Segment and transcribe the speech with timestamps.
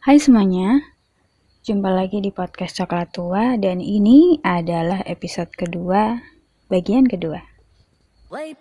[0.00, 0.80] Hai semuanya,
[1.60, 6.16] jumpa lagi di podcast Coklat Tua dan ini adalah episode kedua,
[6.72, 7.44] bagian kedua.
[8.32, 8.56] 微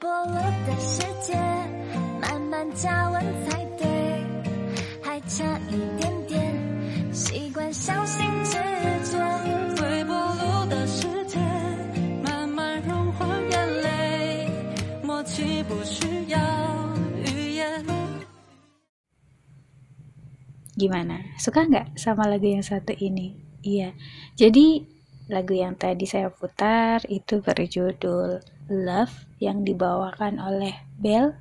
[20.79, 21.35] Gimana?
[21.35, 23.35] Suka nggak sama lagu yang satu ini?
[23.59, 23.91] Iya.
[24.39, 24.87] Jadi
[25.27, 28.39] lagu yang tadi saya putar itu berjudul
[28.71, 31.35] Love yang dibawakan oleh Bell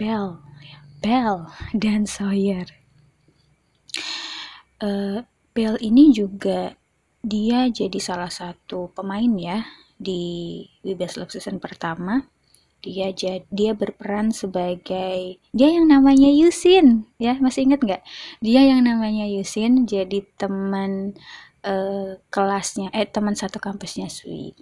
[0.00, 0.40] Bell
[1.04, 2.64] Bell dan Sawyer.
[4.80, 5.20] Uh,
[5.52, 6.72] Bell ini juga
[7.20, 9.62] dia jadi salah satu pemain ya
[9.94, 12.31] di We Best Love season pertama
[12.82, 13.14] dia
[13.48, 18.02] dia berperan sebagai dia yang namanya Yusin ya masih ingat nggak
[18.42, 21.14] dia yang namanya Yusin jadi teman
[21.62, 24.52] uh, kelasnya eh teman satu kampusnya Sui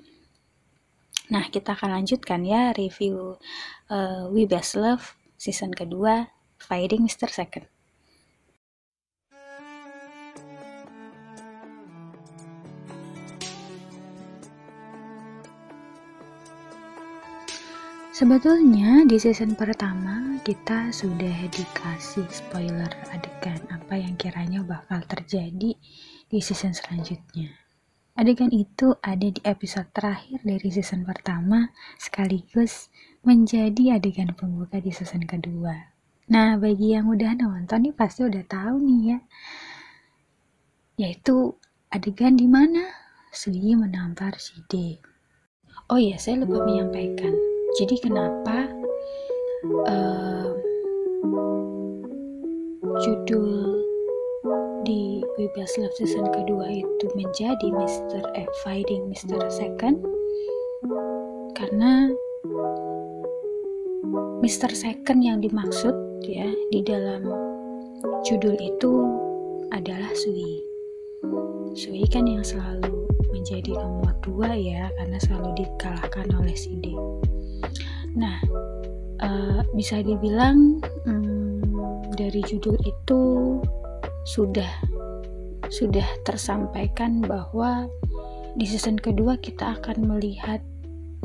[1.32, 3.40] nah kita akan lanjutkan ya review
[3.88, 6.28] uh, We Best Love season kedua
[6.60, 7.32] Fighting Mr.
[7.32, 7.79] Second
[18.20, 25.72] Sebetulnya di season pertama kita sudah dikasih spoiler adegan apa yang kiranya bakal terjadi
[26.28, 27.48] di season selanjutnya.
[28.20, 32.92] Adegan itu ada di episode terakhir dari season pertama sekaligus
[33.24, 35.88] menjadi adegan pembuka di season kedua.
[36.28, 39.18] Nah, bagi yang udah nonton nih pasti udah tahu nih ya.
[41.00, 41.56] Yaitu
[41.88, 42.84] adegan di mana
[43.32, 44.60] Sui menampar si.
[45.88, 48.66] Oh iya, saya lupa menyampaikan jadi kenapa
[49.86, 50.50] uh,
[53.04, 53.84] judul
[54.82, 58.22] di We Best Love season kedua itu menjadi Mr.
[58.34, 59.38] Eh, Fighting Mr.
[59.52, 60.02] Second
[61.54, 62.10] karena
[64.40, 64.72] Mr.
[64.72, 65.94] Second yang dimaksud
[66.24, 67.28] ya di dalam
[68.24, 68.92] judul itu
[69.70, 70.64] adalah Sui.
[71.76, 76.74] Sui kan yang selalu menjadi nomor dua ya karena selalu dikalahkan oleh si.
[78.16, 78.38] Nah,
[79.22, 81.62] uh, bisa dibilang um,
[82.14, 83.22] dari judul itu
[84.26, 84.68] sudah
[85.70, 87.86] sudah tersampaikan bahwa
[88.58, 90.58] di season kedua kita akan melihat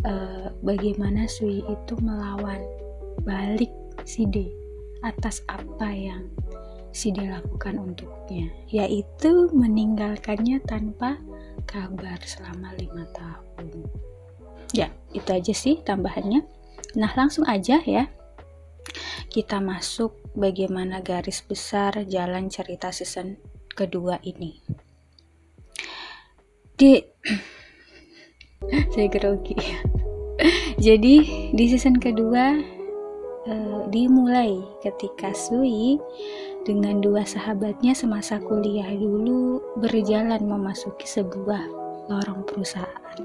[0.06, 2.62] uh, bagaimana Sui itu melawan
[3.26, 3.74] balik
[4.06, 4.46] si D
[5.02, 6.30] atas apa yang
[6.94, 11.18] si D lakukan untuknya, yaitu meninggalkannya tanpa
[11.66, 13.84] kabar selama lima tahun.
[14.72, 16.55] Ya, itu aja sih tambahannya.
[16.96, 18.08] Nah, langsung aja ya.
[19.28, 23.36] Kita masuk bagaimana garis besar jalan cerita season
[23.76, 24.64] kedua ini.
[26.76, 27.04] Di
[28.96, 29.60] saya grogi.
[30.86, 31.16] Jadi,
[31.52, 32.56] di season kedua
[33.48, 36.00] uh, dimulai ketika Sui
[36.64, 41.64] dengan dua sahabatnya semasa kuliah dulu berjalan memasuki sebuah
[42.08, 43.20] lorong perusahaan.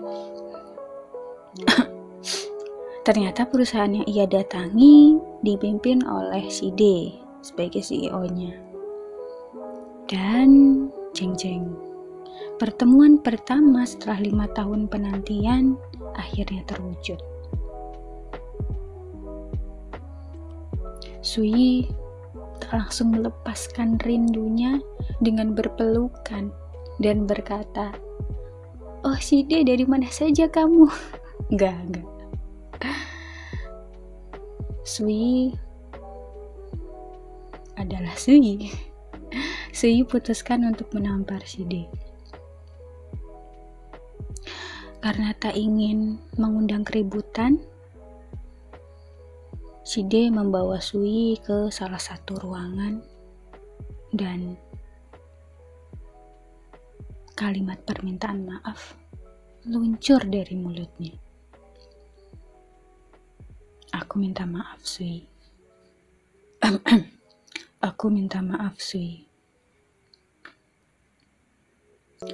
[3.00, 7.08] Ternyata perusahaan yang ia datangi dipimpin oleh si D
[7.40, 8.52] sebagai CEO-nya.
[10.04, 10.50] Dan
[11.16, 11.64] jeng-jeng,
[12.60, 15.80] pertemuan pertama setelah lima tahun penantian
[16.12, 17.16] akhirnya terwujud.
[21.24, 21.88] Sui
[22.68, 24.76] langsung melepaskan rindunya
[25.24, 26.52] dengan berpelukan
[27.00, 27.96] dan berkata,
[29.08, 30.84] Oh si D dari mana saja kamu?
[31.50, 32.19] Enggak, enggak.
[34.84, 35.54] Sui
[37.78, 38.68] adalah Sui.
[39.70, 41.86] Sui putuskan untuk menampar si D.
[45.00, 47.56] Karena tak ingin mengundang keributan,
[49.86, 53.00] si D membawa Sui ke salah satu ruangan
[54.12, 54.58] dan
[57.38, 58.98] kalimat permintaan maaf
[59.64, 61.29] luncur dari mulutnya.
[64.10, 65.22] Aku minta maaf, Sui.
[67.94, 69.22] Aku minta maaf, Sui.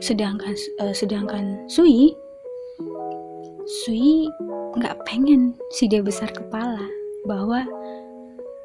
[0.00, 2.16] Sedangkan uh, sedangkan Sui
[3.68, 4.24] Sui
[4.72, 6.80] nggak pengen si dia besar kepala
[7.28, 7.68] bahwa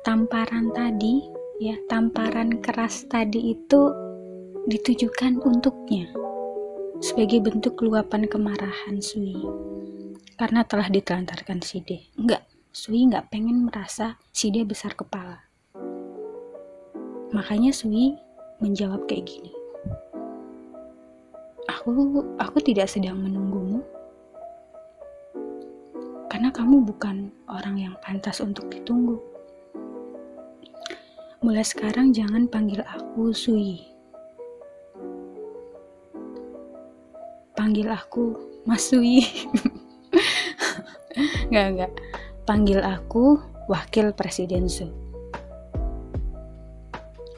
[0.07, 1.27] tamparan tadi
[1.59, 3.91] ya tamparan keras tadi itu
[4.71, 6.07] ditujukan untuknya
[7.03, 9.35] sebagai bentuk luapan kemarahan Sui
[10.39, 12.07] karena telah ditelantarkan si D.
[12.15, 15.43] Enggak, Sui nggak pengen merasa si dia besar kepala.
[17.35, 18.15] Makanya Sui
[18.63, 19.51] menjawab kayak gini.
[21.67, 23.83] Aku aku tidak sedang menunggumu.
[26.31, 29.19] Karena kamu bukan orang yang pantas untuk ditunggu.
[31.43, 33.83] Mulai sekarang jangan panggil aku Sui.
[37.51, 39.27] Panggil aku Mas Sui.
[41.51, 41.91] Enggak, enggak.
[42.51, 43.39] Panggil aku
[43.71, 44.91] Wakil Presiden Su.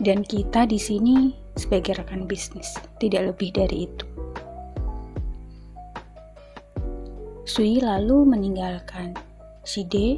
[0.01, 4.09] Dan kita di sini sebagai rekan bisnis, tidak lebih dari itu.
[7.45, 9.13] Sui lalu meninggalkan
[9.61, 10.17] Shide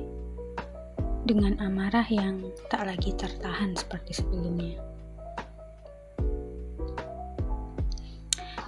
[1.27, 2.39] dengan amarah yang
[2.71, 4.80] tak lagi tertahan seperti sebelumnya.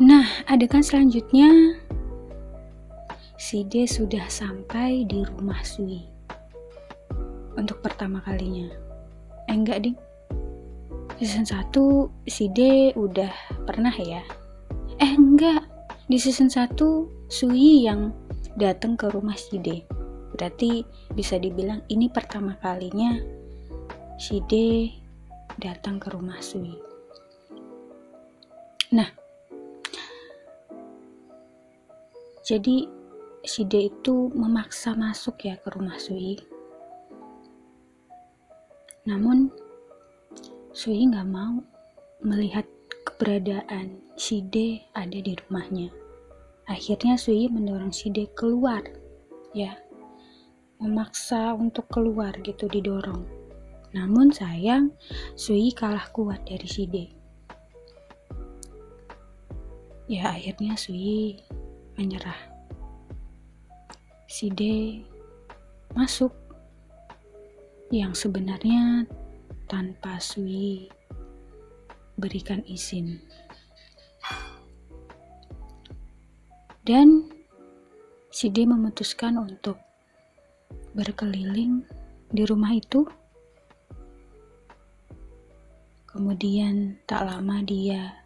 [0.03, 1.79] Nah, adegan selanjutnya
[3.39, 6.16] Shide sudah sampai di rumah Sui
[7.67, 8.71] untuk pertama kalinya.
[9.51, 9.99] Eh enggak, Ding.
[11.19, 11.75] Season 1
[12.23, 13.35] Shide udah
[13.67, 14.23] pernah ya.
[15.03, 15.67] Eh enggak,
[16.07, 16.79] di season 1
[17.27, 18.15] Sui yang
[18.55, 19.83] datang ke rumah Shide.
[20.31, 23.19] Berarti bisa dibilang ini pertama kalinya
[24.15, 24.95] Shide
[25.59, 26.71] datang ke rumah Sui.
[28.95, 29.11] Nah,
[32.47, 32.87] jadi
[33.43, 36.56] Shide itu memaksa masuk ya ke rumah Sui.
[39.07, 39.47] Namun
[40.75, 41.57] Sui nggak mau
[42.21, 42.67] melihat
[43.07, 45.89] keberadaan Shide ada di rumahnya.
[46.67, 48.83] Akhirnya Sui mendorong Shide keluar,
[49.55, 49.79] ya,
[50.77, 53.23] memaksa untuk keluar gitu didorong.
[53.95, 54.91] Namun sayang,
[55.33, 57.05] Sui kalah kuat dari Shide.
[60.11, 61.39] Ya akhirnya Sui
[61.95, 62.37] menyerah.
[64.27, 65.07] Shide
[65.95, 66.46] masuk
[67.87, 69.07] yang sebenarnya
[69.71, 70.91] tanpa Sui
[72.19, 73.19] berikan izin.
[76.83, 77.27] Dan
[78.31, 79.79] si D memutuskan untuk
[80.95, 81.83] berkeliling
[82.31, 83.07] di rumah itu.
[86.07, 88.25] Kemudian tak lama dia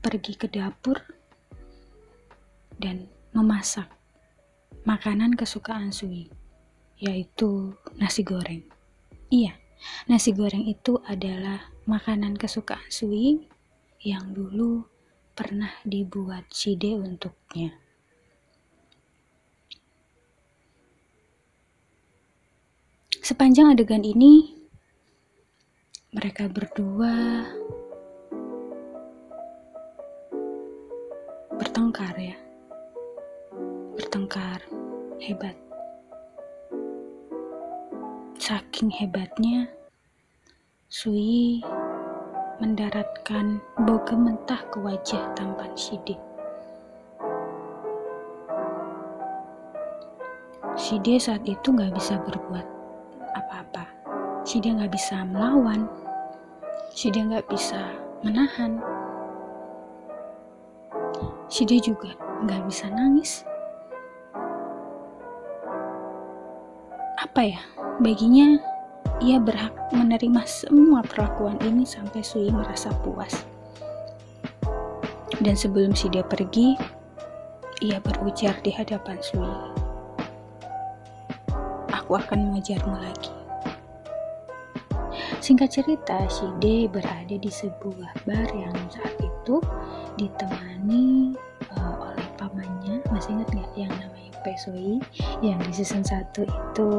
[0.00, 0.98] pergi ke dapur
[2.80, 3.06] dan
[3.36, 3.86] memasak
[4.88, 6.32] makanan kesukaan Sui,
[6.96, 8.77] yaitu nasi goreng.
[9.28, 9.52] Iya,
[10.08, 13.44] nasi goreng itu adalah makanan kesukaan Sui
[14.00, 14.88] yang dulu
[15.36, 17.76] pernah dibuat Shide untuknya.
[23.20, 24.56] Sepanjang adegan ini,
[26.16, 27.44] mereka berdua
[31.52, 32.36] bertengkar ya.
[33.92, 34.64] Bertengkar
[35.20, 35.67] hebat.
[38.38, 39.66] Saking hebatnya,
[40.86, 41.58] Sui
[42.62, 46.14] mendaratkan boga mentah ke wajah tampan Shide.
[50.78, 52.62] Shide saat itu gak bisa berbuat
[53.34, 53.84] apa-apa.
[54.46, 55.90] Si dia nggak bisa melawan.
[56.94, 57.90] Si dia nggak bisa
[58.22, 58.78] menahan.
[61.50, 62.14] Si dia juga
[62.46, 63.42] nggak bisa nangis.
[67.18, 67.77] Apa ya?
[67.98, 68.58] Baginya
[69.18, 73.42] ia berhak menerima semua perlakuan ini sampai Sui merasa puas.
[75.38, 76.78] Dan sebelum si dia pergi,
[77.82, 79.78] ia berujar di hadapan Sui
[82.08, 83.28] aku akan mengejarmu lagi.
[85.44, 89.60] Singkat cerita, Shide berada di sebuah bar yang saat itu
[90.16, 91.36] ditemani
[91.76, 93.04] uh, oleh pamannya.
[93.12, 94.17] Masih ingat nggak yang namanya
[94.48, 94.96] Pesoi
[95.44, 96.90] yang di season 1 itu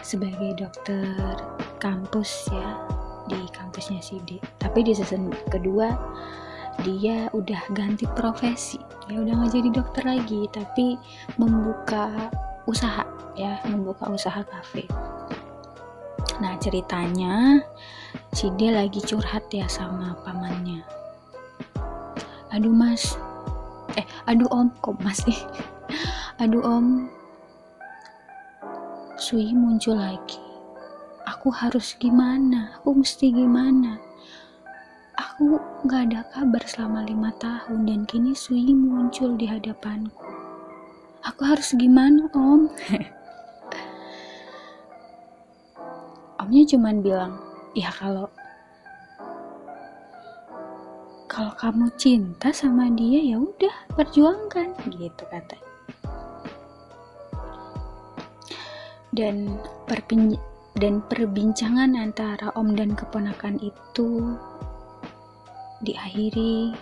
[0.00, 1.04] sebagai dokter
[1.76, 2.80] kampus ya
[3.28, 4.40] di kampusnya Shide.
[4.56, 5.92] Tapi di season kedua
[6.80, 8.80] dia udah ganti profesi.
[9.12, 10.96] Ya udah nggak jadi dokter lagi, tapi
[11.36, 12.32] membuka
[12.64, 13.04] usaha
[13.36, 14.88] ya membuka usaha kafe
[16.40, 17.62] nah ceritanya
[18.34, 20.82] si lagi curhat ya sama pamannya
[22.50, 23.14] aduh mas
[23.94, 25.38] eh aduh om kok mas sih
[26.38, 27.06] aduh om.
[29.14, 30.42] Sui muncul lagi.
[31.24, 32.74] Aku harus gimana?
[32.82, 34.02] Aku mesti gimana?
[35.14, 40.26] Aku gak ada kabar selama lima tahun dan kini Sui muncul di hadapanku.
[41.22, 42.66] Aku harus gimana om?
[46.42, 47.38] Omnya cuman bilang
[47.72, 48.28] ya kalau
[51.24, 55.63] kalau kamu cinta sama dia ya udah perjuangkan gitu kata
[59.14, 60.34] dan perpin
[60.74, 64.34] dan perbincangan antara om dan keponakan itu
[65.86, 66.74] diakhiri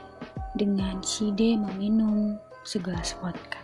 [0.56, 3.60] dengan Shide meminum segelas vodka.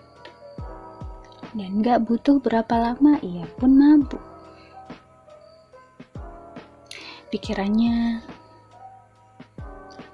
[1.56, 4.20] Dan gak butuh berapa lama ia pun mabuk.
[7.32, 8.20] Pikirannya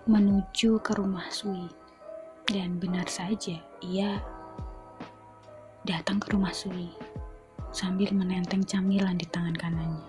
[0.06, 1.66] menuju ke rumah Sui.
[2.44, 4.22] Dan benar saja, ia
[5.82, 6.92] datang ke rumah Sui
[7.74, 10.06] sambil menenteng camilan di tangan kanannya.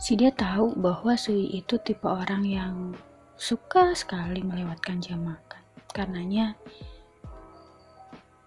[0.00, 2.94] Si dia tahu bahwa Sui itu tipe orang yang
[3.36, 5.60] suka sekali melewatkan jam makan.
[5.92, 6.56] Karenanya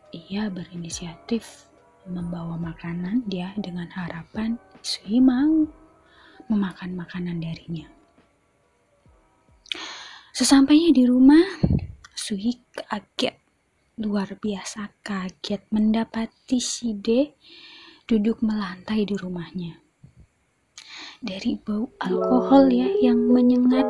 [0.10, 1.70] ia berinisiatif
[2.08, 5.68] membawa makanan dia dengan harapan Sui mau
[6.50, 7.86] memakan makanan darinya.
[10.32, 11.44] Sesampainya di rumah,
[12.16, 13.38] Sui kaget,
[14.01, 17.38] luar biasa kaget mendapati Shide
[18.10, 19.77] duduk melantai di rumahnya
[21.22, 23.86] dari bau alkohol ya yang menyengat.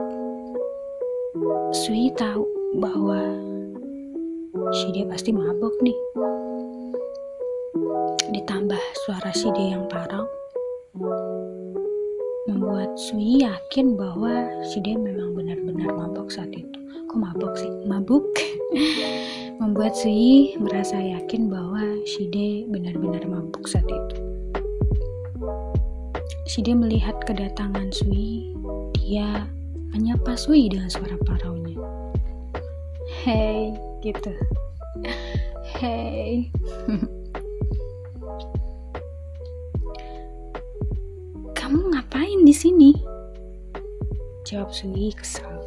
[1.71, 2.43] Sui tahu
[2.75, 3.23] bahwa
[4.75, 5.95] Shide pasti mabok nih.
[8.35, 10.27] Ditambah suara Shide yang parau,
[12.51, 16.79] membuat Sui yakin bahwa Shide memang benar-benar mabok saat itu.
[17.07, 17.71] Kok mabok sih?
[17.87, 18.27] Mabuk?
[19.61, 24.17] membuat Sui merasa yakin bahwa Shide benar-benar mabuk saat itu.
[26.49, 28.57] Shide melihat kedatangan Sui.
[28.97, 29.45] Dia
[29.93, 31.77] menyapa Sui dengan suara paraunya.
[33.21, 34.33] Hey, gitu.
[35.77, 36.49] Hey.
[41.61, 42.97] Kamu ngapain di sini?
[44.49, 45.61] Jawab Sui kesal.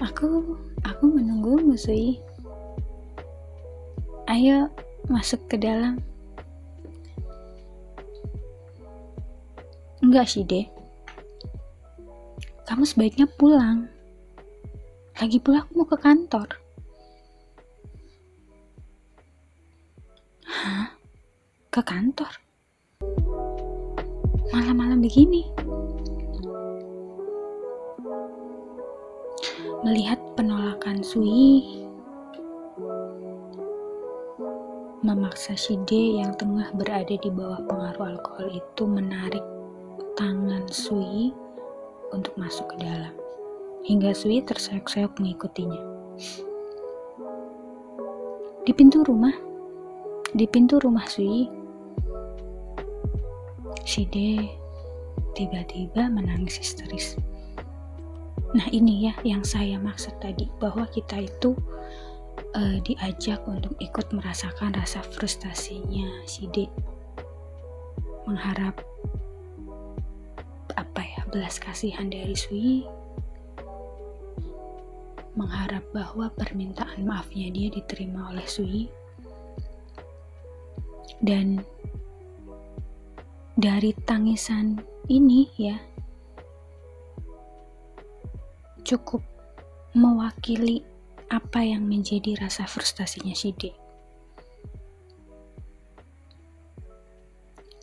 [0.00, 0.56] Aku,
[0.94, 2.22] aku menunggumu Sui.
[4.30, 4.70] Ayo
[5.10, 5.98] masuk ke dalam.
[9.98, 10.62] Enggak sih, deh.
[12.64, 13.90] Kamu sebaiknya pulang.
[15.18, 16.48] Lagi pula aku mau ke kantor.
[20.46, 20.94] Hah?
[21.74, 22.32] Ke kantor?
[24.54, 25.53] Malam-malam begini?
[29.84, 31.60] Melihat penolakan Sui,
[35.04, 39.44] memaksa Shide yang tengah berada di bawah pengaruh alkohol itu menarik
[40.16, 41.36] tangan Sui
[42.16, 43.12] untuk masuk ke dalam,
[43.84, 45.82] hingga Sui terseok-seok mengikutinya.
[48.64, 49.36] Di pintu rumah,
[50.32, 51.44] di pintu rumah Sui,
[53.84, 54.48] Shide
[55.36, 57.20] tiba-tiba menangis histeris.
[58.54, 61.58] Nah ini ya yang saya maksud tadi bahwa kita itu
[62.54, 66.70] uh, diajak untuk ikut merasakan rasa frustasinya Shide
[68.24, 68.78] mengharap
[71.34, 72.86] belas kasihan dari Sui.
[75.34, 78.86] Mengharap bahwa permintaan maafnya dia diterima oleh Sui.
[81.18, 81.58] Dan
[83.58, 84.78] dari tangisan
[85.10, 85.74] ini ya
[88.84, 89.24] cukup
[89.96, 90.84] mewakili
[91.32, 93.72] apa yang menjadi rasa frustasinya Shide.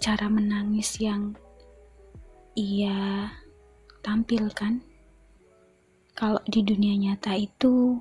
[0.02, 1.34] Cara menangis yang
[2.54, 3.30] ia
[4.02, 4.82] tampilkan
[6.18, 7.98] kalau di dunia nyata itu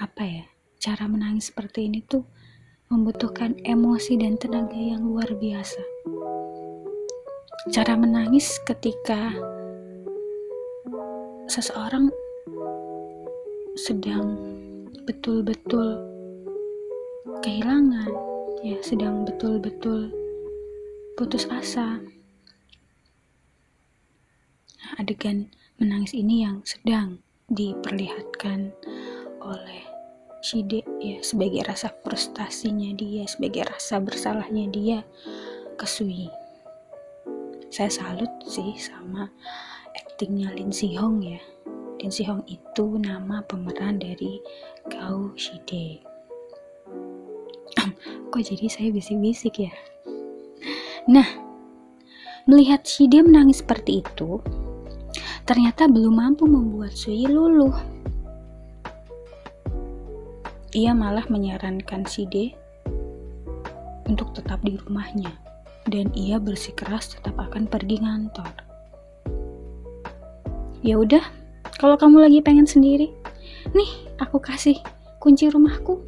[0.00, 0.44] apa ya
[0.82, 2.26] cara menangis seperti ini tuh
[2.90, 5.78] membutuhkan emosi dan tenaga yang luar biasa
[7.70, 9.30] cara menangis ketika
[11.52, 12.08] seseorang
[13.76, 14.40] sedang
[15.04, 16.00] betul-betul
[17.44, 18.08] kehilangan
[18.64, 20.08] ya sedang betul-betul
[21.12, 22.00] putus asa.
[24.96, 27.20] Adegan menangis ini yang sedang
[27.52, 28.72] diperlihatkan
[29.44, 29.84] oleh
[30.40, 35.04] Shide ya sebagai rasa frustasinya dia sebagai rasa bersalahnya dia
[35.76, 36.32] ke Sui
[37.72, 39.32] saya salut sih sama
[40.22, 41.42] aktingnya Lin Si Hong ya
[41.98, 44.38] Lin Si Hong itu nama pemeran dari
[44.86, 45.98] Gao Shide
[48.30, 49.74] kok jadi saya bisik-bisik ya
[51.10, 51.26] nah
[52.46, 54.38] melihat Shide menangis seperti itu
[55.42, 57.74] ternyata belum mampu membuat Sui luluh.
[60.70, 62.54] Ia malah menyarankan Side
[64.06, 65.34] untuk tetap di rumahnya
[65.90, 68.71] dan ia bersikeras tetap akan pergi ngantor.
[70.82, 71.22] Ya udah,
[71.78, 73.14] kalau kamu lagi pengen sendiri,
[73.70, 74.74] nih aku kasih
[75.22, 76.02] kunci rumahku.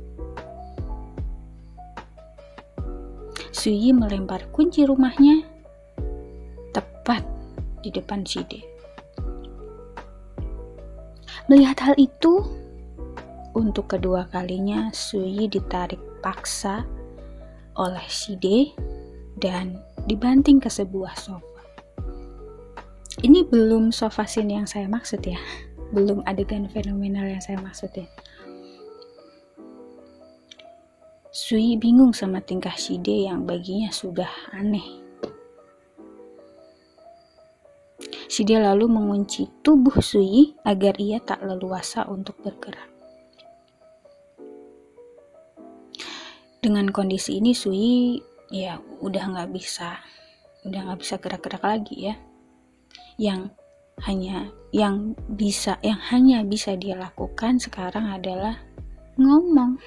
[3.54, 5.46] Sui melempar kunci rumahnya
[6.74, 7.22] tepat
[7.86, 8.66] di depan Shide.
[11.46, 12.42] Melihat hal itu,
[13.54, 16.82] untuk kedua kalinya Sui ditarik paksa
[17.78, 18.74] oleh Shide
[19.38, 19.78] dan
[20.10, 21.53] dibanting ke sebuah sofa.
[23.22, 25.38] Ini belum sofa scene yang saya maksud ya,
[25.94, 28.10] belum adegan fenomenal yang saya maksud ya.
[31.34, 35.02] Sui bingung sama tingkah Shide yang baginya sudah aneh.
[38.26, 42.90] Shide lalu mengunci tubuh Sui agar ia tak leluasa untuk bergerak.
[46.58, 48.18] Dengan kondisi ini Sui
[48.50, 50.02] ya udah nggak bisa,
[50.66, 52.14] udah nggak bisa gerak-gerak lagi ya.
[53.16, 53.54] Yang
[54.02, 58.58] hanya yang bisa yang hanya bisa dia lakukan sekarang adalah
[59.14, 59.78] ngomong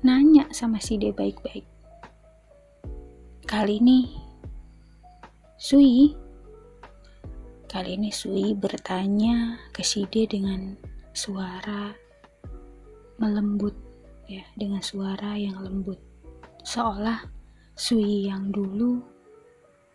[0.00, 1.68] nanya sama si D baik-baik.
[3.44, 4.08] Kali ini,
[5.60, 6.16] Sui,
[7.68, 10.72] kali ini Sui bertanya ke si D dengan
[11.12, 11.92] suara
[13.20, 13.76] melembut,
[14.24, 16.00] ya, dengan suara yang lembut,
[16.64, 17.20] seolah
[17.76, 19.04] Sui yang dulu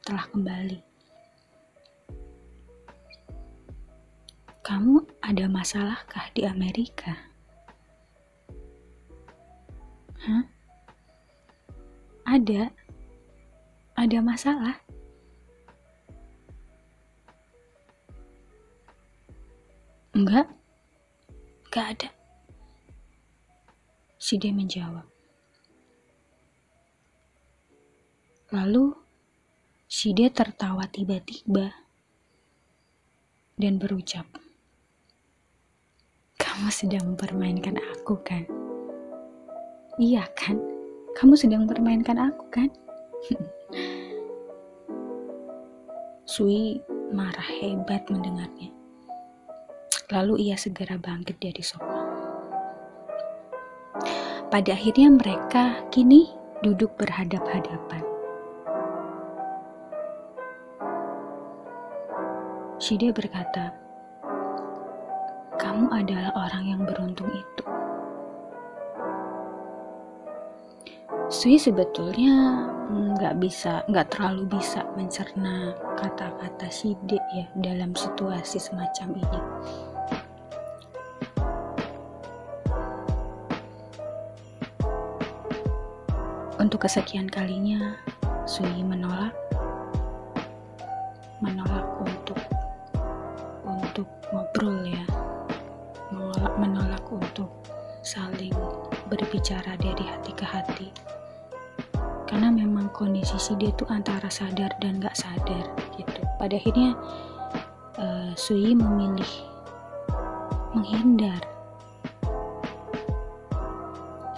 [0.06, 0.85] telah kembali.
[4.66, 7.14] Kamu ada masalahkah di Amerika?
[10.26, 10.42] Hah?
[12.26, 12.74] Ada?
[13.94, 14.82] Ada masalah?
[20.18, 20.50] Enggak?
[21.70, 22.10] Enggak ada.
[24.18, 25.06] Si D menjawab.
[28.50, 28.98] Lalu,
[29.86, 31.70] si D tertawa tiba-tiba
[33.62, 34.26] dan berucap,
[36.56, 38.48] Kamu sedang mempermainkan aku kan?
[40.00, 40.56] Iya kan?
[41.20, 42.72] Kamu sedang permainkan aku kan?
[46.32, 46.80] Sui
[47.12, 48.72] marah hebat mendengarnya.
[50.16, 52.08] Lalu ia segera bangkit dari sofa.
[54.48, 56.32] Pada akhirnya mereka kini
[56.64, 58.00] duduk berhadap-hadapan.
[62.80, 63.76] Shide berkata,
[65.86, 67.66] "Kamu adalah orang yang beruntung itu.
[71.30, 79.42] Sui sebetulnya nggak bisa, nggak terlalu bisa mencerna kata-kata Side ya dalam situasi semacam ini.
[86.58, 87.94] Untuk kesekian kalinya,
[88.50, 89.38] Sui menolak,
[91.46, 92.42] menolak untuk
[93.70, 95.06] untuk ngobrol ya,
[97.16, 97.50] untuk
[98.06, 98.54] saling
[99.10, 100.88] berbicara dari hati ke hati.
[102.30, 105.66] Karena memang kondisi si dia tuh antara sadar dan gak sadar
[105.98, 106.22] gitu.
[106.38, 106.94] Pada akhirnya
[107.98, 109.30] uh, Sui memilih
[110.78, 111.42] menghindar.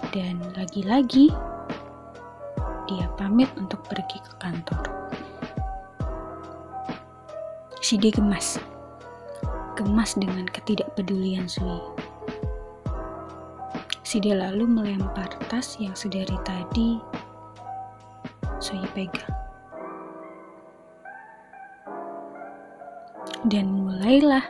[0.08, 1.28] Dan lagi-lagi
[2.88, 4.84] dia pamit untuk pergi ke kantor.
[7.84, 8.56] Si dia gemas.
[9.76, 11.97] Gemas dengan ketidakpedulian Sui
[14.08, 16.96] si dia lalu melempar tas yang sedari tadi
[18.56, 19.36] Sui pegang.
[23.44, 24.48] Dan mulailah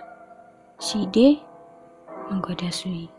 [0.79, 1.43] Shide
[2.31, 3.11] menggoda Sui.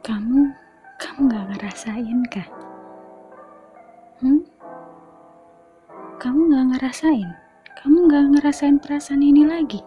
[0.00, 0.48] Kamu,
[0.96, 2.48] kamu gak ngerasain kah?
[4.24, 4.40] Hmm?
[6.16, 7.47] Kamu gak ngerasain?
[7.78, 9.78] Kamu gak ngerasain perasaan ini lagi?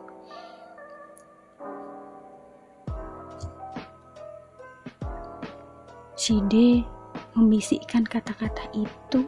[6.15, 6.87] Shide
[7.35, 9.27] membisikkan kata-kata itu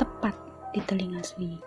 [0.00, 0.32] tepat
[0.72, 1.60] di telinga Sui.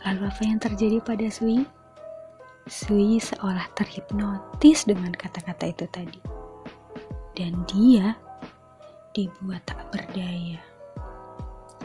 [0.00, 1.68] Lalu apa yang terjadi pada Sui?
[2.64, 6.20] Sui seolah terhipnotis dengan kata-kata itu tadi.
[7.36, 8.16] Dan dia
[9.12, 10.69] dibuat tak berdaya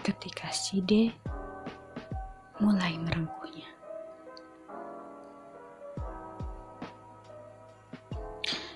[0.06, 1.18] ketika Shide
[2.62, 3.66] mulai merengkuhnya.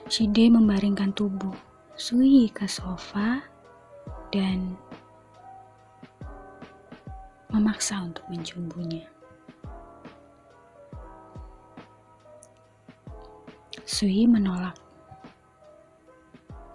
[0.09, 1.53] Shide membaringkan tubuh
[1.93, 3.45] Sui ke sofa
[4.33, 4.73] dan
[7.53, 9.05] memaksa untuk mencumbunya.
[13.85, 14.79] Sui menolak,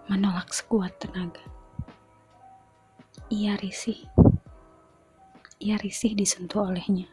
[0.07, 1.43] menolak sekuat tenaga.
[3.33, 4.14] Ia risih,
[5.63, 7.07] ia risih disentuh olehnya.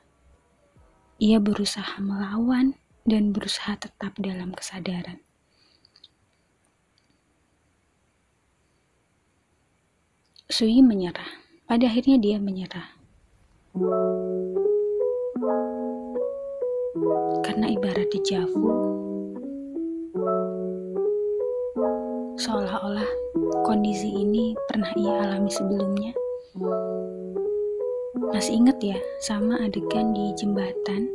[1.22, 2.74] Ia berusaha melawan
[3.06, 5.22] dan berusaha tetap dalam kesadaran.
[10.52, 11.40] Sui menyerah.
[11.64, 13.00] Pada akhirnya dia menyerah.
[17.48, 18.68] Karena ibarat dejavu,
[22.36, 23.08] seolah-olah
[23.64, 26.12] kondisi ini pernah ia alami sebelumnya.
[28.32, 31.12] Masih ingat ya sama adegan di jembatan?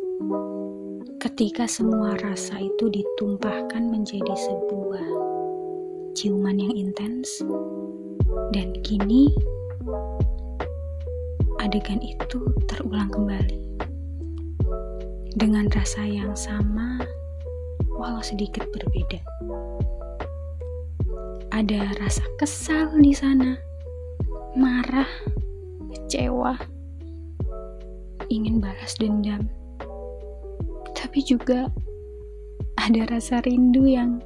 [1.16, 5.08] Ketika semua rasa itu ditumpahkan menjadi sebuah
[6.12, 7.40] ciuman yang intens.
[8.52, 9.32] Dan kini
[11.56, 13.64] adegan itu terulang kembali.
[15.40, 17.00] Dengan rasa yang sama
[17.96, 19.24] walau sedikit berbeda.
[21.48, 23.56] Ada rasa kesal di sana,
[24.52, 25.08] marah,
[25.88, 26.75] kecewa,
[28.28, 29.46] ingin balas dendam.
[30.96, 31.70] Tapi juga
[32.76, 34.22] ada rasa rindu yang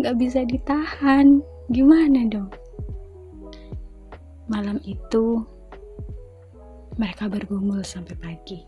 [0.00, 1.42] gak bisa ditahan.
[1.68, 2.48] Gimana dong?
[4.48, 5.44] Malam itu
[6.96, 8.60] mereka bergumul sampai pagi.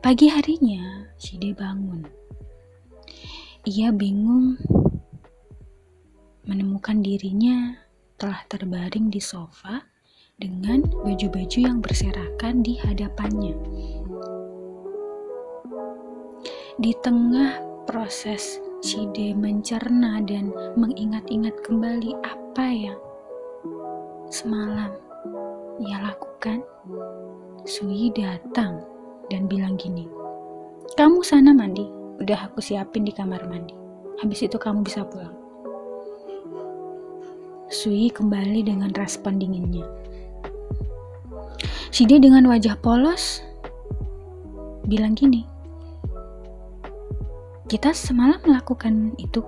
[0.00, 2.08] Pagi harinya, Shide bangun.
[3.68, 4.56] Ia bingung
[6.48, 7.76] menemukan dirinya
[8.16, 9.89] telah terbaring di sofa
[10.40, 13.54] dengan baju-baju yang berserakan di hadapannya.
[16.80, 22.96] Di tengah proses Shide mencerna dan mengingat-ingat kembali apa yang
[24.32, 24.96] semalam
[25.84, 26.64] ia lakukan,
[27.68, 28.80] Sui datang
[29.28, 30.08] dan bilang gini,
[30.96, 31.84] kamu sana mandi,
[32.24, 33.76] udah aku siapin di kamar mandi.
[34.24, 35.36] Habis itu kamu bisa pulang.
[37.68, 39.84] Sui kembali dengan respon dinginnya.
[41.90, 43.42] Shide dengan wajah polos
[44.86, 45.42] bilang gini,
[47.66, 49.42] kita semalam melakukan itu.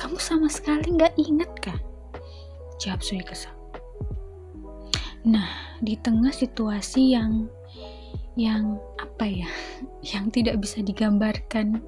[0.00, 1.78] Kamu sama sekali nggak ingat kah?
[2.80, 3.52] Jawab Sui kesal.
[5.28, 7.44] Nah, di tengah situasi yang
[8.40, 9.48] yang apa ya,
[10.16, 11.84] yang tidak bisa digambarkan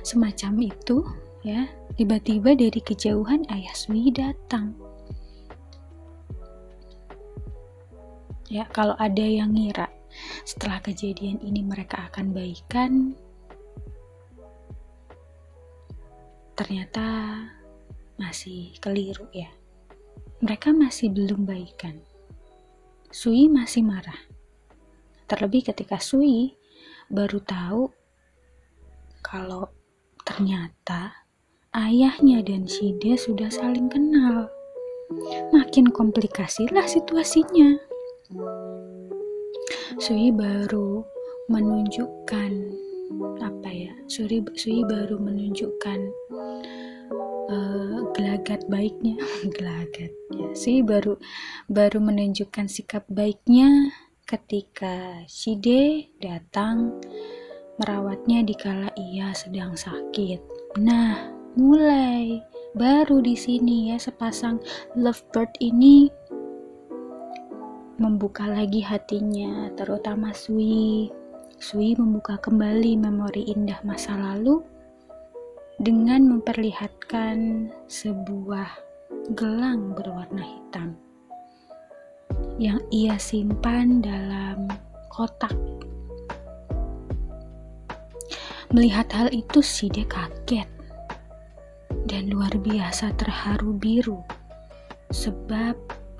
[0.00, 1.04] semacam itu,
[1.44, 1.68] ya,
[2.00, 4.85] tiba-tiba dari kejauhan ayah Sui datang.
[8.56, 9.92] Ya, kalau ada yang ngira
[10.48, 13.12] setelah kejadian ini mereka akan baikan,
[16.56, 17.04] ternyata
[18.16, 19.52] masih keliru ya
[20.44, 21.96] mereka masih belum baikan.
[23.08, 24.20] Sui masih marah.
[25.24, 26.52] Terlebih ketika Sui
[27.08, 27.88] baru tahu
[29.24, 29.72] kalau
[30.28, 31.24] ternyata
[31.72, 34.52] ayahnya dan Shide sudah saling kenal.
[35.56, 37.95] Makin komplikasilah situasinya.
[40.02, 41.02] Sui baru
[41.46, 42.52] menunjukkan
[43.38, 43.94] apa ya?
[44.10, 46.00] Sui, Sui baru menunjukkan
[47.50, 49.16] uh, gelagat baiknya
[49.56, 51.18] gelagat ya sih baru
[51.70, 53.92] baru menunjukkan sikap baiknya
[54.26, 56.98] ketika Shide datang
[57.78, 60.40] merawatnya dikala ia sedang sakit
[60.82, 62.42] nah mulai
[62.76, 64.60] baru di sini ya sepasang
[64.98, 66.10] lovebird ini
[67.96, 71.08] membuka lagi hatinya terutama Sui
[71.56, 74.60] Sui membuka kembali memori indah masa lalu
[75.80, 78.68] dengan memperlihatkan sebuah
[79.32, 80.96] gelang berwarna hitam
[82.60, 84.68] yang ia simpan dalam
[85.12, 85.52] kotak.
[88.72, 90.68] Melihat hal itu, Side kaget
[92.04, 94.20] dan luar biasa terharu biru
[95.08, 95.74] sebab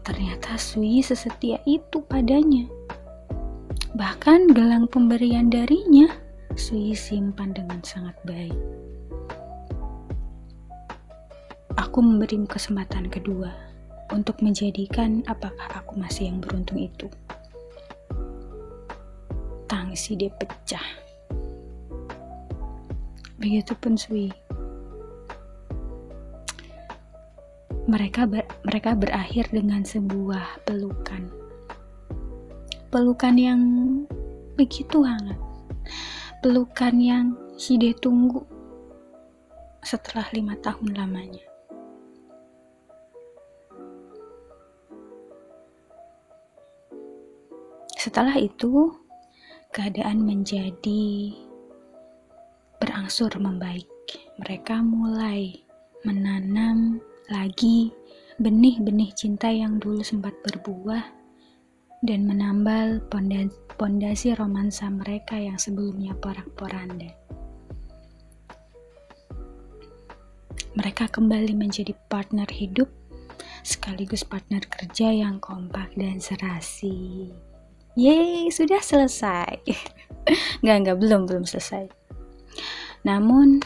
[0.06, 2.70] ternyata Sui sesetia itu padanya.
[3.98, 6.06] Bahkan gelang pemberian darinya
[6.54, 8.54] Sui simpan dengan sangat baik.
[11.74, 13.50] Aku memberimu kesempatan kedua
[14.14, 17.10] untuk menjadikan apakah aku masih yang beruntung itu.
[19.66, 20.86] Tangsi dia pecah.
[23.42, 24.45] Begitupun Sui.
[27.86, 31.30] Mereka ber, mereka berakhir dengan sebuah pelukan.
[32.90, 33.62] Pelukan yang
[34.58, 35.38] begitu hangat.
[36.42, 38.42] Pelukan yang Shide tunggu
[39.86, 41.46] setelah lima tahun lamanya.
[47.94, 48.92] Setelah itu,
[49.70, 51.32] keadaan menjadi
[52.82, 53.88] berangsur membaik.
[54.42, 55.64] Mereka mulai
[56.02, 57.00] menanam
[57.32, 57.92] lagi
[58.36, 61.02] benih-benih cinta yang dulu sempat berbuah
[62.04, 63.00] dan menambal
[63.76, 67.26] pondasi romansa mereka yang sebelumnya porak-poranda.
[70.76, 72.92] mereka kembali menjadi partner hidup
[73.64, 77.32] sekaligus partner kerja yang kompak dan serasi.
[77.96, 79.56] Yeay, sudah selesai.
[80.62, 81.88] nggak, nggak, belum, belum selesai.
[83.08, 83.64] Namun,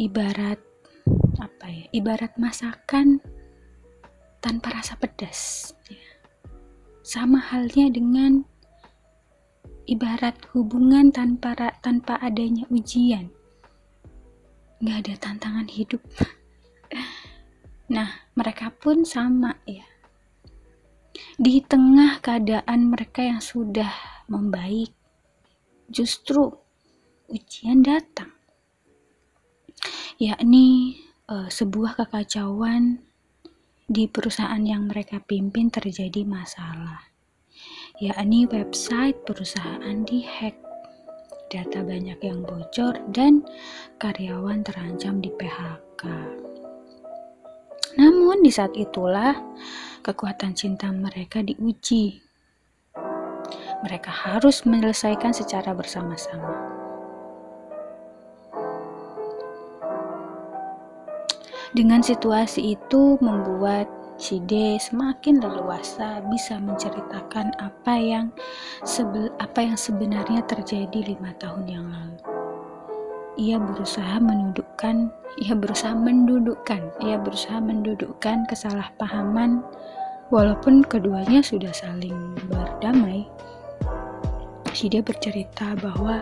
[0.00, 0.56] ibarat
[1.36, 1.84] apa ya?
[1.92, 3.20] Ibarat masakan
[4.40, 5.72] tanpa rasa pedas.
[5.92, 6.00] Ya.
[7.04, 8.48] Sama halnya dengan
[9.90, 13.26] ibarat hubungan tanpa tanpa adanya ujian
[14.78, 15.98] nggak ada tantangan hidup
[17.94, 18.08] nah
[18.38, 19.82] mereka pun sama ya
[21.36, 23.90] di tengah keadaan mereka yang sudah
[24.30, 24.94] membaik
[25.90, 26.54] justru
[27.26, 28.30] ujian datang
[30.20, 31.00] yakni
[31.32, 33.00] uh, sebuah kekacauan
[33.90, 37.10] di perusahaan yang mereka pimpin terjadi masalah
[38.00, 40.56] yakni website perusahaan dihack,
[41.52, 43.44] data banyak yang bocor, dan
[44.00, 46.02] karyawan terancam di PHK.
[48.00, 49.36] Namun, di saat itulah
[50.00, 52.24] kekuatan cinta mereka diuji.
[53.84, 56.79] Mereka harus menyelesaikan secara bersama-sama.
[61.70, 63.86] Dengan situasi itu membuat
[64.20, 68.28] Shide semakin leluasa bisa menceritakan apa yang
[68.84, 72.20] sebe apa yang sebenarnya terjadi lima tahun yang lalu.
[73.40, 75.08] Ia berusaha menundukkan,
[75.40, 79.64] ia berusaha mendudukkan, ia berusaha mendudukkan kesalahpahaman
[80.28, 83.24] walaupun keduanya sudah saling berdamai.
[84.76, 86.20] Shide bercerita bahwa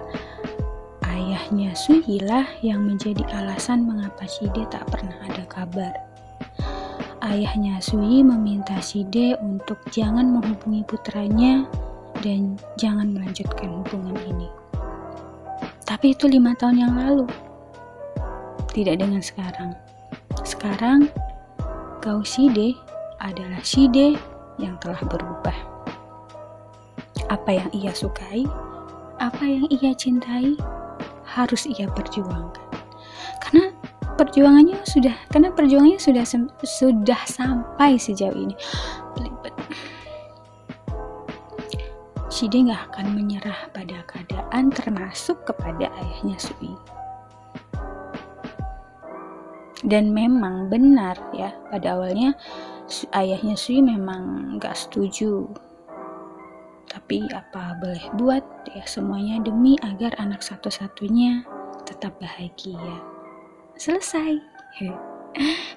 [1.19, 6.09] ayahnya Suhilah yang menjadi alasan mengapa Shide tak pernah ada kabar
[7.29, 11.67] ayahnya Sui meminta Side untuk jangan menghubungi putranya
[12.25, 14.49] dan jangan melanjutkan hubungan ini.
[15.85, 17.27] Tapi itu lima tahun yang lalu.
[18.73, 19.75] Tidak dengan sekarang.
[20.45, 21.09] Sekarang,
[22.01, 22.77] kau Side
[23.21, 24.17] adalah Side
[24.59, 25.57] yang telah berubah.
[27.29, 28.49] Apa yang ia sukai,
[29.21, 30.57] apa yang ia cintai,
[31.35, 32.69] harus ia perjuangkan.
[33.45, 33.73] Karena
[34.19, 36.25] perjuangannya sudah karena perjuangannya sudah
[36.65, 38.57] sudah sampai sejauh ini.
[39.15, 39.55] Belibet.
[42.29, 46.75] Shide nggak akan menyerah pada keadaan termasuk kepada ayahnya Sui.
[49.87, 52.35] Dan memang benar ya pada awalnya
[53.15, 55.47] ayahnya Sui memang nggak setuju
[56.89, 61.45] tapi apa boleh buat ya semuanya demi agar anak satu-satunya
[61.85, 63.01] tetap bahagia.
[63.77, 64.41] Selesai.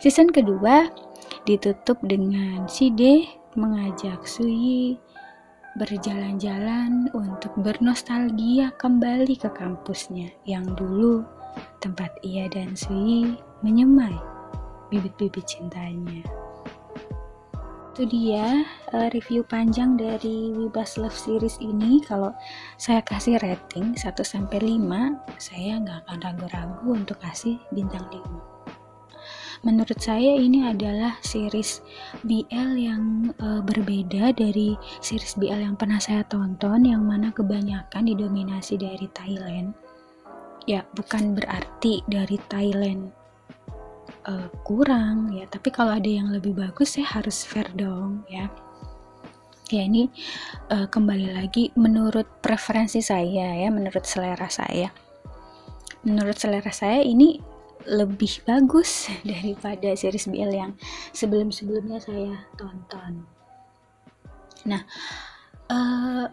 [0.01, 0.89] Season kedua
[1.45, 4.97] ditutup dengan Shide mengajak Sui
[5.79, 11.23] berjalan-jalan untuk bernostalgia kembali ke kampusnya yang dulu
[11.79, 14.15] tempat ia dan Sui menyemai
[14.91, 16.19] bibit-bibit cintanya
[17.91, 18.63] itu dia
[18.95, 21.99] uh, review panjang dari Wibas Love Series ini.
[22.07, 22.31] Kalau
[22.79, 24.79] saya kasih rating 1 sampai 5
[25.35, 28.51] saya nggak akan ragu-ragu untuk kasih bintang 5
[29.61, 31.85] menurut saya ini adalah series
[32.25, 34.73] BL yang uh, berbeda dari
[35.05, 39.77] series BL yang pernah saya tonton yang mana kebanyakan didominasi dari Thailand.
[40.65, 43.20] Ya bukan berarti dari Thailand
[44.27, 45.45] uh, kurang ya.
[45.49, 48.49] Tapi kalau ada yang lebih bagus saya harus fair dong ya.
[49.71, 50.11] Ya ini
[50.67, 54.91] uh, kembali lagi menurut preferensi saya ya menurut selera saya.
[56.03, 57.39] Menurut selera saya ini
[57.87, 60.71] lebih bagus daripada series BL yang
[61.15, 63.25] sebelum-sebelumnya saya tonton.
[64.67, 64.83] Nah
[65.71, 66.27] uh,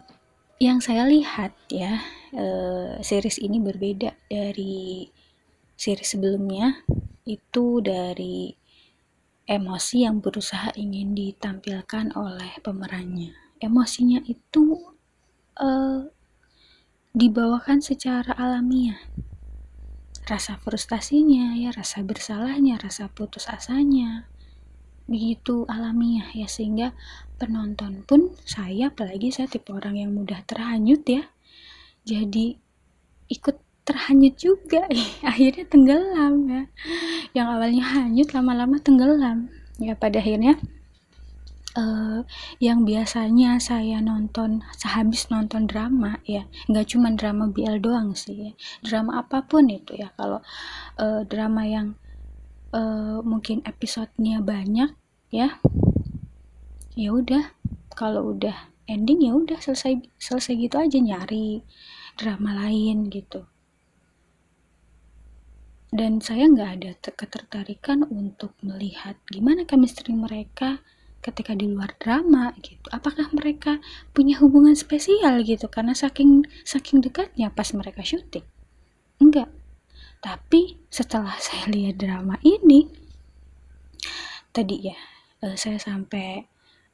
[0.58, 2.02] yang saya lihat ya
[2.34, 5.06] uh, series ini berbeda dari
[5.78, 6.82] series sebelumnya
[7.28, 8.56] itu dari
[9.44, 13.36] emosi yang berusaha ingin ditampilkan oleh pemerannya.
[13.60, 14.96] Emosinya itu
[15.60, 16.08] uh,
[17.12, 18.96] dibawakan secara alamiah.
[20.24, 24.28] Rasa frustasinya, ya rasa bersalahnya, rasa putus asanya,
[25.08, 26.92] begitu alamiah ya sehingga
[27.40, 31.24] penonton pun saya apalagi saya tipe orang yang mudah terhanyut ya
[32.04, 32.60] jadi
[33.32, 33.56] ikut
[33.88, 34.84] terhanyut juga.
[35.30, 36.62] Akhirnya tenggelam ya.
[37.32, 39.48] Yang awalnya hanyut lama-lama tenggelam.
[39.80, 40.58] Ya pada akhirnya
[41.78, 42.26] uh,
[42.58, 48.52] yang biasanya saya nonton sehabis nonton drama ya nggak cuma drama BL doang sih ya.
[48.82, 50.12] drama apa pun itu ya.
[50.18, 50.44] Kalau
[51.00, 51.94] uh, drama yang
[52.76, 54.92] uh, mungkin episodenya banyak
[55.32, 55.56] ya
[56.92, 57.56] ya udah.
[57.94, 58.54] Kalau udah
[58.86, 61.62] ending ya udah selesai selesai gitu aja nyari
[62.18, 63.46] drama lain gitu
[65.88, 70.84] dan saya nggak ada ketertarikan untuk melihat gimana chemistry mereka
[71.24, 72.84] ketika di luar drama gitu.
[72.94, 73.82] Apakah mereka
[74.14, 75.66] punya hubungan spesial gitu?
[75.66, 78.44] Karena saking saking dekatnya pas mereka syuting.
[79.18, 79.50] Enggak
[80.18, 82.90] tapi setelah saya lihat drama ini
[84.50, 84.98] tadi ya
[85.46, 86.46] uh, saya sampai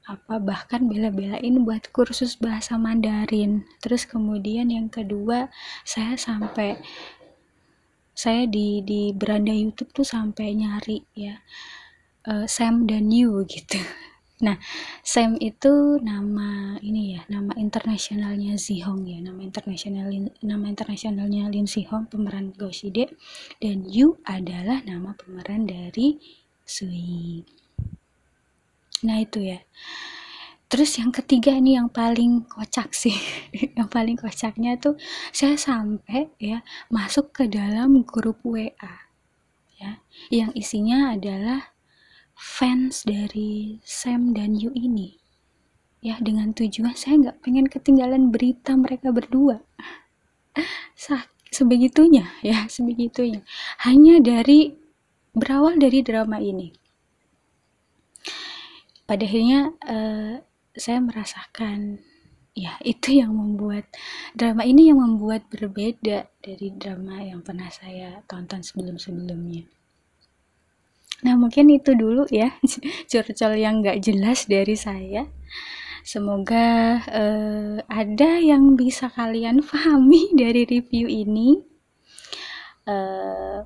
[0.04, 3.64] apa bahkan bela-belain buat kursus bahasa Mandarin.
[3.80, 5.48] Terus kemudian yang kedua
[5.80, 6.76] saya sampai
[8.14, 11.42] saya di di beranda YouTube tuh sampai nyari ya
[12.31, 13.79] uh, Sam dan Yu gitu.
[14.35, 14.59] Nah
[15.07, 20.11] Sam itu nama ini ya nama internasionalnya Zihong ya nama internasional
[20.42, 23.14] nama internasionalnya Lin Zihong pemeran Goshide
[23.62, 26.18] dan Yu adalah nama pemeran dari
[26.66, 27.46] Sui.
[29.07, 29.62] Nah itu ya
[30.68, 33.14] terus yang ketiga ini yang paling kocak sih.
[33.79, 34.98] Yang paling kocaknya tuh
[35.31, 38.94] saya sampai ya masuk ke dalam grup WA
[39.79, 40.03] ya.
[40.33, 41.74] Yang isinya adalah
[42.35, 45.14] fans dari Sam dan Yu ini
[46.03, 46.18] ya.
[46.18, 49.62] Dengan tujuan saya nggak pengen ketinggalan berita mereka berdua.
[50.98, 53.46] Sah, sebegitunya ya sebegitunya.
[53.87, 54.74] Hanya dari
[55.35, 56.70] berawal dari drama ini.
[59.05, 60.40] Pada akhirnya uh,
[60.74, 62.02] saya merasakan
[62.54, 63.90] ya itu yang membuat
[64.34, 69.66] drama ini yang membuat berbeda dari drama yang pernah saya tonton sebelum-sebelumnya.
[71.26, 72.54] Nah mungkin itu dulu ya
[73.10, 75.26] curcol yang gak jelas dari saya.
[76.04, 81.58] Semoga uh, ada yang bisa kalian pahami dari review ini.
[82.84, 83.64] Uh,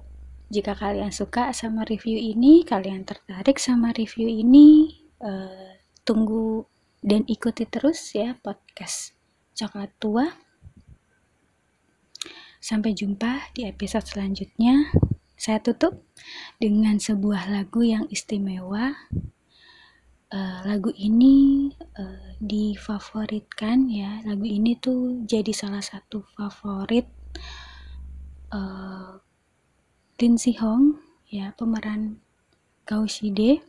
[0.48, 6.64] jika kalian suka sama review ini, kalian tertarik sama review ini, uh, tunggu
[7.02, 9.14] dan ikuti terus ya podcast
[9.54, 10.26] coklat tua.
[12.58, 14.90] Sampai jumpa di episode selanjutnya.
[15.38, 16.02] Saya tutup
[16.58, 18.94] dengan sebuah lagu yang istimewa.
[20.28, 24.20] Uh, lagu ini uh, difavoritkan ya.
[24.26, 27.06] Lagu ini tuh jadi salah satu favorit
[28.52, 29.22] uh,
[30.18, 30.98] Lin Si Hong
[31.30, 32.18] ya pemeran
[32.88, 33.62] Gao Shide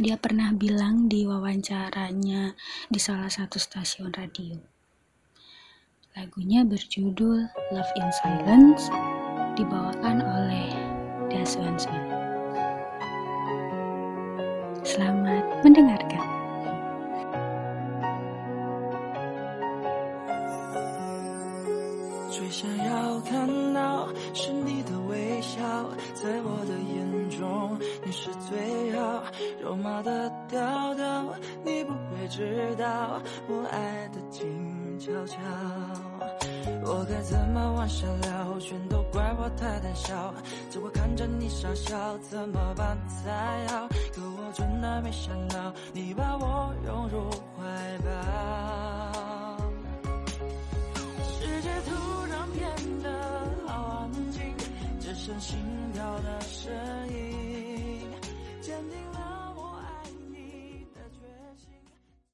[0.00, 2.56] dia pernah bilang di wawancaranya
[2.88, 4.56] di salah satu stasiun radio.
[6.16, 8.88] Lagunya berjudul Love in Silence,
[9.60, 10.72] dibawakan oleh
[11.28, 11.76] Das Swan.
[14.80, 16.40] Selamat mendengarkan.
[28.50, 29.22] 最好。
[29.62, 31.24] 肉麻的调调，
[31.64, 35.38] 你不会知道我爱的静悄悄。
[36.82, 38.58] 我该怎么往下聊？
[38.58, 40.34] 全都怪我太胆小，
[40.68, 43.86] 只会看着你傻笑，怎么办才好？
[44.12, 47.62] 可我真的没想到，你把我拥入怀
[48.04, 48.10] 抱。
[51.22, 53.08] 世界突然变得
[53.66, 54.42] 好安静，
[54.98, 55.56] 只剩心
[55.92, 56.72] 跳的声
[57.08, 57.29] 音，